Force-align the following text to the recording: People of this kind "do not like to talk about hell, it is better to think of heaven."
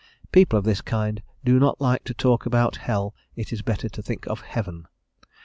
People 0.31 0.57
of 0.57 0.65
this 0.65 0.81
kind 0.81 1.21
"do 1.45 1.59
not 1.59 1.79
like 1.79 2.03
to 2.05 2.13
talk 2.15 2.47
about 2.47 2.77
hell, 2.77 3.13
it 3.35 3.53
is 3.53 3.61
better 3.61 3.87
to 3.89 4.01
think 4.01 4.25
of 4.25 4.41
heaven." 4.41 4.87